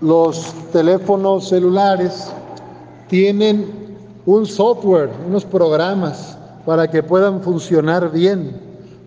los 0.00 0.54
teléfonos 0.72 1.48
celulares 1.48 2.30
tienen 3.08 3.96
un 4.26 4.46
software, 4.46 5.10
unos 5.26 5.44
programas 5.44 6.36
para 6.64 6.88
que 6.88 7.02
puedan 7.02 7.40
funcionar 7.42 8.10
bien, 8.10 8.58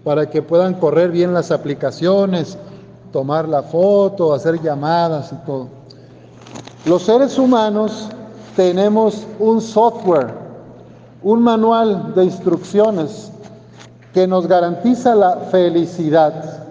para 0.03 0.29
que 0.29 0.41
puedan 0.41 0.75
correr 0.75 1.11
bien 1.11 1.33
las 1.33 1.51
aplicaciones, 1.51 2.57
tomar 3.11 3.47
la 3.47 3.63
foto, 3.63 4.33
hacer 4.33 4.61
llamadas 4.61 5.31
y 5.31 5.45
todo. 5.45 5.67
Los 6.85 7.03
seres 7.03 7.37
humanos 7.37 8.09
tenemos 8.55 9.25
un 9.39 9.61
software, 9.61 10.33
un 11.21 11.41
manual 11.41 12.13
de 12.13 12.25
instrucciones 12.25 13.31
que 14.13 14.27
nos 14.27 14.47
garantiza 14.47 15.15
la 15.15 15.37
felicidad. 15.49 16.62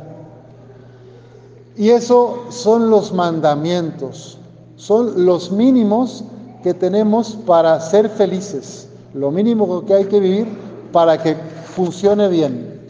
Y 1.76 1.90
eso 1.90 2.44
son 2.50 2.90
los 2.90 3.12
mandamientos, 3.12 4.38
son 4.76 5.24
los 5.24 5.50
mínimos 5.50 6.24
que 6.62 6.74
tenemos 6.74 7.36
para 7.46 7.80
ser 7.80 8.08
felices, 8.10 8.88
lo 9.14 9.30
mínimo 9.30 9.84
que 9.86 9.94
hay 9.94 10.04
que 10.04 10.20
vivir 10.20 10.46
para 10.92 11.20
que 11.22 11.34
funcione 11.74 12.28
bien. 12.28 12.80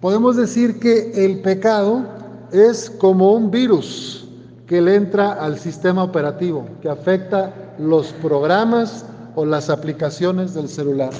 Podemos 0.00 0.36
decir 0.36 0.78
que 0.78 1.12
el 1.24 1.40
pecado 1.40 2.04
es 2.52 2.90
como 2.90 3.32
un 3.32 3.50
virus 3.50 4.26
que 4.66 4.80
le 4.80 4.94
entra 4.94 5.32
al 5.32 5.58
sistema 5.58 6.04
operativo, 6.04 6.66
que 6.80 6.88
afecta 6.88 7.52
los 7.78 8.12
programas 8.22 9.04
o 9.34 9.44
las 9.44 9.68
aplicaciones 9.68 10.54
del 10.54 10.68
celular. 10.68 11.10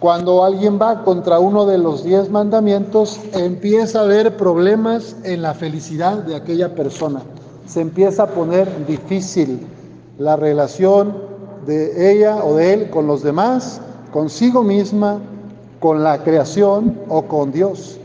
Cuando 0.00 0.42
alguien 0.42 0.78
va 0.80 1.04
contra 1.04 1.40
uno 1.40 1.66
de 1.66 1.76
los 1.76 2.04
diez 2.04 2.30
mandamientos, 2.30 3.20
empieza 3.34 4.00
a 4.00 4.04
haber 4.04 4.34
problemas 4.38 5.14
en 5.24 5.42
la 5.42 5.52
felicidad 5.52 6.22
de 6.24 6.36
aquella 6.36 6.74
persona. 6.74 7.20
Se 7.66 7.82
empieza 7.82 8.22
a 8.22 8.28
poner 8.28 8.86
difícil 8.86 9.60
la 10.16 10.36
relación 10.36 11.12
de 11.66 12.12
ella 12.12 12.42
o 12.42 12.54
de 12.54 12.72
él 12.72 12.88
con 12.88 13.06
los 13.06 13.22
demás, 13.22 13.82
consigo 14.10 14.62
misma, 14.62 15.18
con 15.80 16.02
la 16.02 16.24
creación 16.24 16.98
o 17.10 17.26
con 17.26 17.52
Dios. 17.52 17.98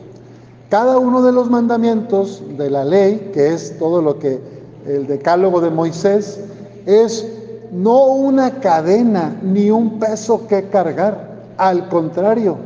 Cada 0.70 0.98
uno 0.98 1.22
de 1.22 1.32
los 1.32 1.50
mandamientos 1.50 2.44
de 2.58 2.72
la 2.72 2.84
ley, 2.84 3.32
que 3.34 3.54
es 3.54 3.78
todo 3.80 4.02
lo 4.02 4.20
que 4.20 4.42
el 4.86 5.08
decálogo 5.08 5.62
de 5.62 5.70
Moisés, 5.70 6.42
es 6.86 7.26
no 7.72 8.08
una 8.08 8.60
cadena 8.60 9.40
ni 9.42 9.70
un 9.70 9.98
peso 9.98 10.46
que 10.46 10.68
cargar. 10.68 11.35
Al 11.58 11.88
contrario, 11.90 12.58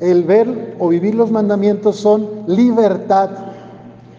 el 0.00 0.22
ver 0.24 0.76
o 0.78 0.88
vivir 0.88 1.14
los 1.14 1.30
mandamientos 1.30 1.96
son 1.96 2.28
libertad, 2.46 3.30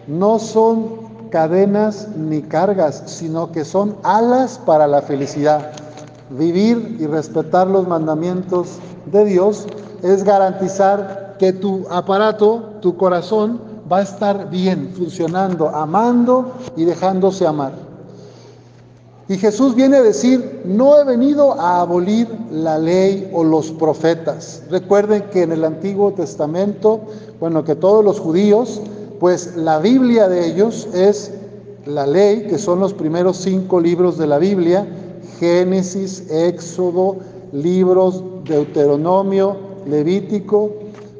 no 0.06 0.38
son 0.38 1.00
cadenas 1.30 2.08
ni 2.16 2.42
cargas, 2.42 3.02
sino 3.06 3.50
que 3.52 3.64
son 3.64 3.96
alas 4.02 4.60
para 4.64 4.86
la 4.86 5.00
felicidad. 5.00 5.70
Vivir 6.30 6.96
y 7.00 7.06
respetar 7.06 7.66
los 7.66 7.88
mandamientos 7.88 8.78
de 9.06 9.24
Dios 9.24 9.66
es 10.02 10.24
garantizar 10.24 11.36
que 11.38 11.52
tu 11.52 11.86
aparato, 11.90 12.74
tu 12.80 12.96
corazón, 12.96 13.60
va 13.90 13.98
a 13.98 14.02
estar 14.02 14.50
bien, 14.50 14.92
funcionando, 14.96 15.68
amando 15.68 16.52
y 16.76 16.84
dejándose 16.84 17.46
amar. 17.46 17.89
Y 19.30 19.38
Jesús 19.38 19.76
viene 19.76 19.98
a 19.98 20.02
decir, 20.02 20.60
no 20.64 21.00
he 21.00 21.04
venido 21.04 21.52
a 21.52 21.82
abolir 21.82 22.26
la 22.50 22.80
ley 22.80 23.30
o 23.32 23.44
los 23.44 23.70
profetas. 23.70 24.64
Recuerden 24.68 25.22
que 25.32 25.42
en 25.42 25.52
el 25.52 25.64
Antiguo 25.64 26.10
Testamento, 26.10 27.02
bueno, 27.38 27.62
que 27.62 27.76
todos 27.76 28.04
los 28.04 28.18
judíos, 28.18 28.80
pues 29.20 29.54
la 29.54 29.78
Biblia 29.78 30.28
de 30.28 30.48
ellos 30.48 30.88
es 30.92 31.30
la 31.86 32.08
ley, 32.08 32.48
que 32.48 32.58
son 32.58 32.80
los 32.80 32.92
primeros 32.92 33.36
cinco 33.36 33.78
libros 33.80 34.18
de 34.18 34.26
la 34.26 34.38
Biblia, 34.38 34.84
Génesis, 35.38 36.28
Éxodo, 36.28 37.18
libros, 37.52 38.24
Deuteronomio, 38.42 39.56
Levítico 39.86 40.72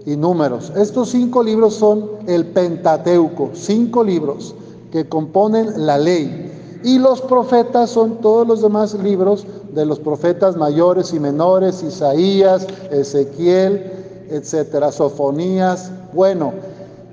y 0.04 0.16
Números. 0.16 0.72
Estos 0.76 1.10
cinco 1.10 1.44
libros 1.44 1.74
son 1.74 2.10
el 2.26 2.44
Pentateuco, 2.46 3.50
cinco 3.52 4.02
libros 4.02 4.56
que 4.90 5.08
componen 5.08 5.86
la 5.86 5.96
ley. 5.96 6.49
Y 6.82 6.98
los 6.98 7.20
profetas 7.20 7.90
son 7.90 8.20
todos 8.20 8.46
los 8.46 8.62
demás 8.62 8.94
libros 8.94 9.46
de 9.72 9.84
los 9.84 9.98
profetas 9.98 10.56
mayores 10.56 11.12
y 11.12 11.20
menores, 11.20 11.82
Isaías, 11.82 12.66
Ezequiel, 12.90 13.92
etcétera, 14.30 14.90
Sofonías. 14.90 15.90
Bueno, 16.14 16.52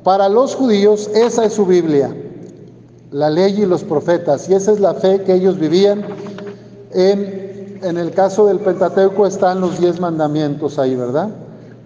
para 0.04 0.30
los 0.30 0.56
judíos 0.56 1.10
esa 1.14 1.44
es 1.44 1.54
su 1.54 1.66
Biblia, 1.66 2.16
la 3.12 3.30
ley 3.30 3.62
y 3.62 3.66
los 3.66 3.84
profetas, 3.84 4.50
y 4.50 4.54
esa 4.54 4.72
es 4.72 4.80
la 4.80 4.94
fe 4.94 5.22
que 5.24 5.34
ellos 5.34 5.60
vivían. 5.60 6.06
En, 6.94 7.80
en 7.84 7.98
el 7.98 8.12
caso 8.12 8.46
del 8.46 8.60
Pentateuco 8.60 9.28
están 9.28 9.60
los 9.60 9.80
diez 9.80 10.00
mandamientos 10.00 10.80
ahí, 10.80 10.96
¿verdad? 10.96 11.30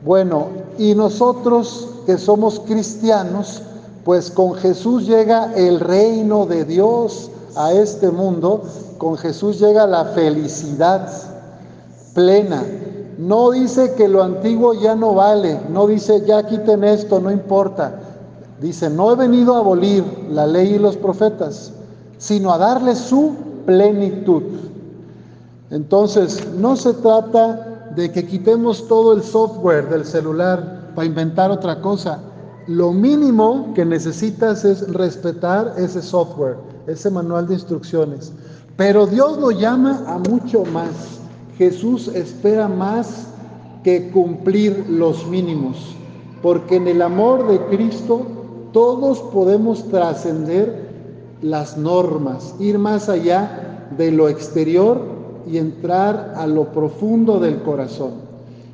Bueno, 0.06 0.50
y 0.78 0.94
nosotros 0.94 1.88
que 2.06 2.20
somos 2.20 2.59
cristianos, 2.59 3.64
pues 4.03 4.30
con 4.30 4.53
Jesús 4.53 5.08
llega 5.08 5.52
el 5.56 5.80
reino 5.80 6.46
de 6.46 6.66
Dios 6.66 7.31
a 7.56 7.73
este 7.73 8.09
mundo, 8.12 8.63
con 8.97 9.17
Jesús 9.17 9.59
llega 9.59 9.88
la 9.88 10.06
felicidad 10.06 11.09
plena. 12.13 12.63
No 13.17 13.51
dice 13.51 13.94
que 13.95 14.07
lo 14.07 14.23
antiguo 14.23 14.73
ya 14.73 14.95
no 14.95 15.13
vale, 15.13 15.59
no 15.69 15.88
dice 15.88 16.23
ya 16.25 16.44
quiten 16.44 16.84
esto, 16.84 17.19
no 17.19 17.31
importa. 17.31 18.00
Dice, 18.59 18.90
no 18.90 19.11
he 19.11 19.16
venido 19.16 19.56
a 19.56 19.59
abolir 19.59 20.03
la 20.29 20.45
ley 20.45 20.75
y 20.75 20.79
los 20.79 20.95
profetas, 20.95 21.72
sino 22.17 22.53
a 22.53 22.57
darle 22.57 22.95
su 22.95 23.34
plenitud. 23.66 24.44
Entonces, 25.72 26.47
no 26.57 26.75
se 26.75 26.94
trata 26.94 27.90
de 27.95 28.11
que 28.11 28.28
quitemos 28.28 28.88
todo 28.88 29.13
el 29.13 29.23
software 29.23 29.90
del 29.90 30.06
celular 30.06 30.91
para 30.95 31.07
inventar 31.07 31.50
otra 31.50 31.81
cosa. 31.81 32.19
Lo 32.67 32.91
mínimo 32.91 33.73
que 33.73 33.84
necesitas 33.84 34.63
es 34.63 34.88
respetar 34.94 35.73
ese 35.78 36.01
software 36.01 36.71
ese 36.88 37.09
manual 37.09 37.47
de 37.47 37.56
instrucciones. 37.56 38.34
Pero 38.78 39.06
Dios 39.08 39.38
lo 39.38 39.52
llama 39.52 40.03
a 40.08 40.18
mucho 40.18 40.64
más. 40.66 41.19
Jesús 41.58 42.08
espera 42.09 42.68
más 42.68 43.28
que 43.84 44.09
cumplir 44.12 44.86
los 44.90 45.28
mínimos, 45.28 45.96
porque 46.41 46.75
en 46.75 46.88
el 46.88 47.02
amor 47.02 47.47
de 47.47 47.59
Cristo 47.66 48.25
todos 48.72 49.20
podemos 49.20 49.88
trascender 49.90 50.90
las 51.41 51.78
normas, 51.78 52.56
ir 52.59 52.78
más 52.78 53.09
allá 53.09 53.88
de 53.97 54.12
lo 54.12 54.30
exterior 54.30 55.02
y 55.50 55.58
entrar 55.58 56.34
a 56.38 56.47
lo 56.47 56.72
profundo 56.72 57.40
del 57.40 57.62
corazón. 57.64 58.12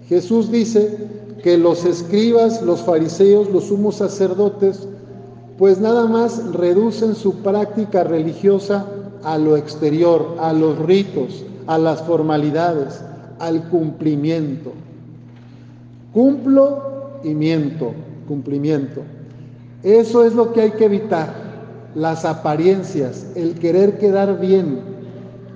Jesús 0.07 0.51
dice 0.51 0.97
que 1.43 1.57
los 1.57 1.85
escribas, 1.85 2.61
los 2.61 2.81
fariseos, 2.81 3.49
los 3.49 3.65
sumos 3.65 3.95
sacerdotes, 3.95 4.87
pues 5.57 5.79
nada 5.79 6.05
más 6.05 6.53
reducen 6.53 7.15
su 7.15 7.37
práctica 7.37 8.03
religiosa 8.03 8.85
a 9.23 9.37
lo 9.37 9.57
exterior, 9.57 10.35
a 10.39 10.53
los 10.53 10.77
ritos, 10.79 11.43
a 11.65 11.79
las 11.79 12.01
formalidades, 12.03 13.01
al 13.39 13.67
cumplimiento. 13.69 14.73
Cumplo 16.13 17.19
y 17.23 17.33
miento, 17.33 17.93
cumplimiento. 18.27 19.01
Eso 19.81 20.23
es 20.25 20.33
lo 20.33 20.53
que 20.53 20.61
hay 20.61 20.71
que 20.71 20.85
evitar, 20.85 21.33
las 21.95 22.23
apariencias, 22.23 23.25
el 23.35 23.55
querer 23.55 23.97
quedar 23.97 24.39
bien. 24.39 24.79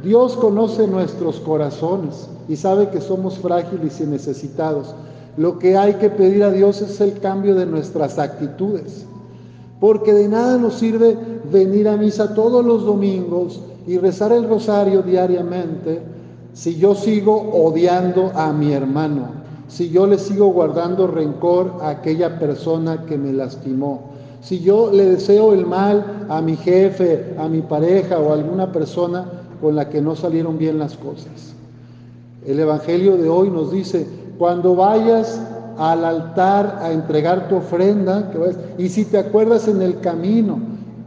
Dios 0.04 0.36
conoce 0.36 0.88
nuestros 0.88 1.40
corazones 1.40 2.28
y 2.50 2.56
sabe 2.56 2.90
que 2.90 3.02
somos 3.02 3.38
frágiles 3.38 4.02
y 4.02 4.06
necesitados. 4.06 4.96
Lo 5.38 5.60
que 5.60 5.78
hay 5.78 5.94
que 5.96 6.10
pedir 6.10 6.44
a 6.44 6.52
Dios 6.52 6.82
es 6.82 7.00
el 7.02 7.20
cambio 7.20 7.54
de 7.54 7.68
nuestras 7.68 8.18
actitudes 8.18 9.06
porque 9.82 10.14
de 10.14 10.30
nada 10.30 10.60
nos 10.60 10.76
sirve 10.76 11.18
venir 11.52 11.90
a 11.90 11.98
misa 11.98 12.36
todos 12.36 12.64
los 12.64 12.86
domingos 12.86 13.60
y 13.88 13.98
rezar 13.98 14.32
el 14.32 14.48
rosario 14.48 15.02
diariamente 15.02 16.00
si 16.54 16.76
yo 16.76 16.94
sigo 16.94 17.52
odiando 17.52 18.32
a 18.36 18.54
mi 18.54 18.74
hermano, 18.74 19.30
si 19.68 19.90
yo 19.90 20.06
le 20.06 20.20
sigo 20.20 20.48
guardando 20.48 21.08
rencor 21.08 21.78
a 21.82 21.90
aquella 21.90 22.38
persona 22.38 23.08
que 23.08 23.18
me 23.18 23.34
lastimó, 23.34 24.12
si 24.42 24.60
yo 24.60 24.92
le 24.92 25.06
deseo 25.06 25.52
el 25.52 25.66
mal 25.66 26.28
a 26.30 26.42
mi 26.42 26.58
jefe, 26.58 27.34
a 27.40 27.48
mi 27.48 27.64
pareja 27.64 28.20
o 28.20 28.32
a 28.32 28.36
alguna 28.36 28.72
persona 28.72 29.26
con 29.60 29.76
la 29.76 29.90
que 29.90 30.00
no 30.00 30.16
salieron 30.16 30.60
bien 30.60 30.78
las 30.78 30.96
cosas. 30.96 31.56
El 32.46 32.60
Evangelio 32.60 33.18
de 33.18 33.30
hoy 33.30 33.50
nos 33.50 33.72
dice, 33.72 34.06
cuando 34.38 34.76
vayas 34.76 35.42
al 35.82 36.06
altar 36.06 36.78
a 36.80 36.92
entregar 36.92 37.50
tu 37.50 37.56
ofrenda. 37.56 38.32
y 38.78 38.88
si 38.88 39.04
te 39.06 39.18
acuerdas 39.18 39.68
en 39.68 39.82
el 39.82 40.00
camino 40.00 40.60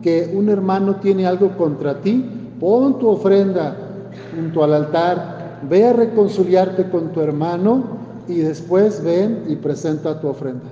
que 0.03 0.33
un 0.35 0.49
hermano 0.49 0.97
tiene 0.97 1.27
algo 1.27 1.57
contra 1.57 2.01
ti, 2.01 2.25
pon 2.59 2.99
tu 2.99 3.09
ofrenda 3.09 3.77
junto 4.35 4.65
al 4.65 4.75
altar, 4.75 5.61
ve 5.69 5.87
a 5.87 5.93
reconciliarte 5.93 6.91
con 6.91 7.13
tu 7.13 7.21
hermano 7.21 7.85
y 8.27 8.39
después 8.39 9.03
ven 9.05 9.45
y 9.49 9.55
presenta 9.55 10.21
tu 10.21 10.27
ofrenda. 10.27 10.67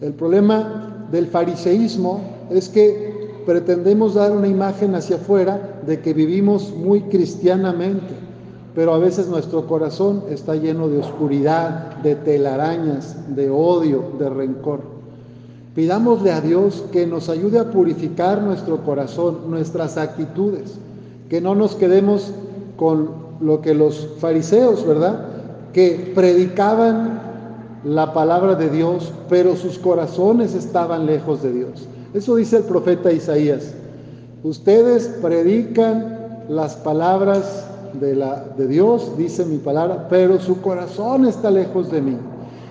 El 0.00 0.12
problema 0.12 1.06
del 1.10 1.26
fariseísmo 1.26 2.20
es 2.48 2.68
que 2.68 3.42
pretendemos 3.44 4.14
dar 4.14 4.30
una 4.30 4.46
imagen 4.46 4.94
hacia 4.94 5.16
afuera 5.16 5.80
de 5.84 6.00
que 6.00 6.14
vivimos 6.14 6.72
muy 6.76 7.00
cristianamente, 7.02 8.14
pero 8.74 8.94
a 8.94 8.98
veces 8.98 9.28
nuestro 9.28 9.66
corazón 9.66 10.24
está 10.30 10.54
lleno 10.56 10.88
de 10.88 10.98
oscuridad, 10.98 11.96
de 12.02 12.14
telarañas, 12.16 13.16
de 13.34 13.50
odio, 13.50 14.12
de 14.18 14.30
rencor. 14.30 14.80
Pidámosle 15.74 16.32
a 16.32 16.40
Dios 16.40 16.84
que 16.92 17.06
nos 17.06 17.28
ayude 17.28 17.58
a 17.58 17.70
purificar 17.70 18.42
nuestro 18.42 18.78
corazón, 18.78 19.50
nuestras 19.50 19.96
actitudes, 19.96 20.74
que 21.28 21.40
no 21.40 21.54
nos 21.54 21.74
quedemos 21.74 22.32
con 22.76 23.10
lo 23.40 23.60
que 23.60 23.74
los 23.74 24.08
fariseos, 24.18 24.86
¿verdad? 24.86 25.26
Que 25.72 26.12
predicaban 26.14 27.20
la 27.84 28.12
palabra 28.12 28.54
de 28.54 28.70
Dios, 28.70 29.12
pero 29.28 29.56
sus 29.56 29.78
corazones 29.78 30.54
estaban 30.54 31.06
lejos 31.06 31.42
de 31.42 31.52
Dios. 31.52 31.88
Eso 32.14 32.36
dice 32.36 32.58
el 32.58 32.64
profeta 32.64 33.10
Isaías. 33.10 33.74
Ustedes 34.44 35.08
predican 35.20 36.44
las 36.48 36.76
palabras 36.76 37.66
de, 37.94 38.16
la, 38.16 38.44
de 38.56 38.66
Dios, 38.66 39.16
dice 39.16 39.44
mi 39.44 39.58
palabra, 39.58 40.06
pero 40.08 40.40
su 40.40 40.60
corazón 40.60 41.26
está 41.26 41.50
lejos 41.50 41.90
de 41.90 42.00
mí. 42.00 42.16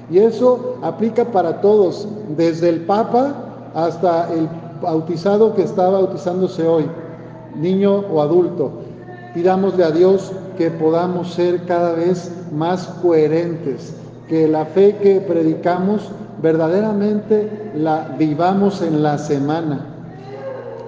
Y 0.09 0.19
eso 0.19 0.77
aplica 0.81 1.25
para 1.25 1.61
todos, 1.61 2.07
desde 2.35 2.69
el 2.69 2.81
Papa 2.81 3.33
hasta 3.73 4.31
el 4.33 4.49
bautizado 4.81 5.53
que 5.55 5.63
está 5.63 5.89
bautizándose 5.89 6.67
hoy, 6.67 6.85
niño 7.55 8.03
o 8.11 8.21
adulto. 8.21 8.71
Pidámosle 9.33 9.83
a 9.83 9.91
Dios 9.91 10.31
que 10.57 10.69
podamos 10.71 11.33
ser 11.33 11.65
cada 11.65 11.93
vez 11.93 12.31
más 12.51 12.85
coherentes, 13.01 13.93
que 14.27 14.47
la 14.47 14.65
fe 14.65 14.97
que 15.01 15.21
predicamos 15.21 16.11
verdaderamente 16.41 17.71
la 17.75 18.15
vivamos 18.17 18.81
en 18.81 19.03
la 19.03 19.17
semana. 19.17 19.85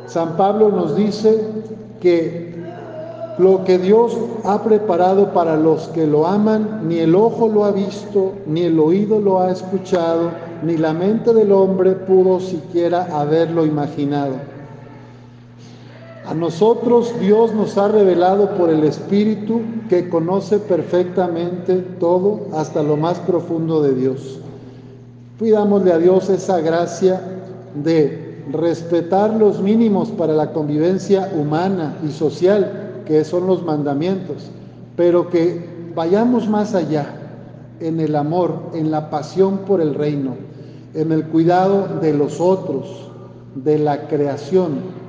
San 0.07 0.35
Pablo 0.35 0.69
nos 0.69 0.95
dice 0.95 1.39
que 2.01 2.52
lo 3.37 3.63
que 3.63 3.79
Dios 3.79 4.15
ha 4.43 4.61
preparado 4.61 5.33
para 5.33 5.55
los 5.57 5.87
que 5.89 6.05
lo 6.05 6.27
aman, 6.27 6.87
ni 6.87 6.99
el 6.99 7.15
ojo 7.15 7.47
lo 7.47 7.65
ha 7.65 7.71
visto, 7.71 8.33
ni 8.45 8.61
el 8.61 8.79
oído 8.79 9.19
lo 9.19 9.39
ha 9.39 9.51
escuchado, 9.51 10.29
ni 10.61 10.77
la 10.77 10.93
mente 10.93 11.33
del 11.33 11.51
hombre 11.51 11.93
pudo 11.93 12.39
siquiera 12.39 13.07
haberlo 13.11 13.65
imaginado. 13.65 14.33
A 16.25 16.33
nosotros 16.33 17.13
Dios 17.19 17.53
nos 17.53 17.77
ha 17.77 17.89
revelado 17.89 18.51
por 18.51 18.69
el 18.69 18.83
Espíritu 18.83 19.61
que 19.89 20.07
conoce 20.07 20.59
perfectamente 20.59 21.79
todo 21.99 22.41
hasta 22.53 22.81
lo 22.81 22.95
más 22.95 23.19
profundo 23.19 23.81
de 23.81 23.93
Dios. 23.93 24.39
Pidámosle 25.39 25.91
a 25.91 25.97
Dios 25.97 26.29
esa 26.29 26.61
gracia 26.61 27.19
de 27.83 28.43
respetar 28.51 29.33
los 29.33 29.61
mínimos 29.61 30.09
para 30.11 30.33
la 30.33 30.53
convivencia 30.53 31.29
humana 31.35 31.97
y 32.07 32.11
social 32.11 32.82
que 33.05 33.23
son 33.23 33.47
los 33.47 33.63
mandamientos, 33.63 34.49
pero 34.95 35.29
que 35.29 35.91
vayamos 35.95 36.47
más 36.47 36.75
allá 36.75 37.05
en 37.79 37.99
el 37.99 38.15
amor, 38.15 38.71
en 38.73 38.91
la 38.91 39.09
pasión 39.09 39.59
por 39.59 39.81
el 39.81 39.95
reino, 39.95 40.35
en 40.93 41.11
el 41.11 41.25
cuidado 41.25 41.99
de 42.01 42.13
los 42.13 42.39
otros, 42.39 43.09
de 43.55 43.77
la 43.77 44.07
creación 44.07 45.03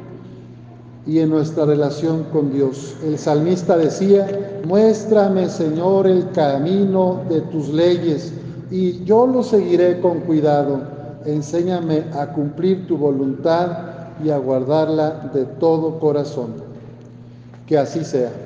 y 1.07 1.19
en 1.19 1.31
nuestra 1.31 1.67
relación 1.67 2.25
con 2.33 2.53
Dios. 2.53 2.97
El 3.05 3.19
salmista 3.19 3.77
decía, 3.77 4.61
muéstrame 4.67 5.49
Señor 5.49 6.07
el 6.07 6.31
camino 6.31 7.21
de 7.29 7.43
tus 7.43 7.69
leyes 7.69 8.33
y 8.71 9.05
yo 9.05 9.27
lo 9.27 9.43
seguiré 9.43 10.01
con 10.01 10.21
cuidado. 10.21 10.81
Enséñame 11.27 12.05
a 12.15 12.33
cumplir 12.33 12.87
tu 12.87 12.97
voluntad 12.97 13.95
y 14.23 14.31
a 14.31 14.39
guardarla 14.39 15.31
de 15.33 15.45
todo 15.45 15.99
corazón. 15.99 16.64
Que 17.67 17.79
así 17.79 18.05
sea. 18.05 18.44